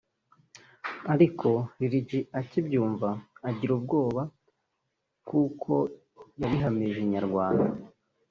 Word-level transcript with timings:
ariko 1.13 1.49
Lil 1.77 1.93
G 2.07 2.09
akibyumva 2.39 3.09
agira 3.49 3.71
ubwoba 3.77 4.21
nk’uko 5.23 5.71
yabihamirije 6.39 7.01
Inyarwanda 7.05 7.67